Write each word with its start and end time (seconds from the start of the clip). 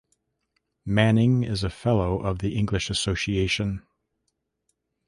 Manning 0.83 1.43
is 1.43 1.63
a 1.63 1.69
Fellow 1.69 2.23
of 2.23 2.39
the 2.39 2.57
English 2.57 2.89
Association. 2.89 3.85